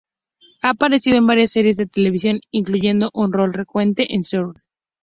Ha 0.63 0.69
aparecido 0.71 1.17
en 1.19 1.27
varias 1.27 1.51
series 1.51 1.77
de 1.77 1.85
televisión, 1.85 2.39
incluyendo 2.49 3.11
un 3.13 3.31
rol 3.31 3.53
recurrente 3.53 4.15
en 4.15 4.23
"Southland". 4.23 4.65